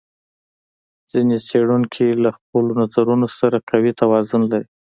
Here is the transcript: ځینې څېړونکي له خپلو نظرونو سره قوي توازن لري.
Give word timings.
ځینې 1.11 1.37
څېړونکي 1.47 2.07
له 2.23 2.29
خپلو 2.37 2.71
نظرونو 2.81 3.27
سره 3.39 3.57
قوي 3.69 3.91
توازن 4.01 4.41
لري. 4.51 4.67